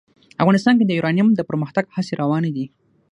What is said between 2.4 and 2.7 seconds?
دي.